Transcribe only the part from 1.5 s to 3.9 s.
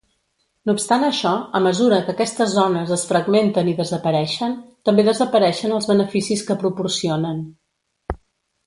a mesura que aquestes zones es fragmenten i